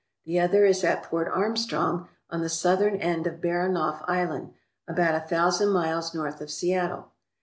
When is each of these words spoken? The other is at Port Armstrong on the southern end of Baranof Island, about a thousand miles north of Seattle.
The 0.25 0.39
other 0.39 0.65
is 0.65 0.83
at 0.83 1.03
Port 1.03 1.27
Armstrong 1.27 2.09
on 2.31 2.41
the 2.41 2.49
southern 2.49 2.95
end 2.95 3.27
of 3.27 3.39
Baranof 3.39 4.03
Island, 4.09 4.51
about 4.87 5.13
a 5.13 5.27
thousand 5.27 5.69
miles 5.73 6.11
north 6.15 6.41
of 6.41 6.49
Seattle. 6.49 7.11